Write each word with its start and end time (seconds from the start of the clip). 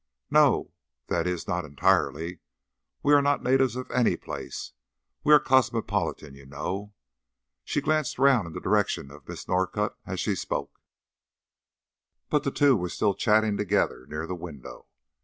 "No 0.31 0.73
that 1.09 1.27
is, 1.27 1.47
not 1.47 1.63
entirely. 1.63 2.39
We 3.03 3.13
are 3.13 3.21
not 3.21 3.43
natives 3.43 3.75
of 3.75 3.91
any 3.91 4.17
place. 4.17 4.73
We 5.23 5.31
are 5.31 5.39
cosmopolitan, 5.39 6.33
you 6.33 6.47
know." 6.47 6.95
She 7.63 7.81
glanced 7.81 8.17
round 8.17 8.47
in 8.47 8.53
the 8.53 8.59
direction 8.59 9.11
of 9.11 9.27
Miss 9.29 9.47
Northcott 9.47 9.95
as 10.07 10.19
she 10.19 10.33
spoke, 10.33 10.79
but 12.31 12.43
the 12.43 12.49
two 12.49 12.75
were 12.75 12.89
still 12.89 13.13
chatting 13.13 13.57
together 13.57 14.07
near 14.07 14.25
the 14.25 14.33
window. 14.33 14.87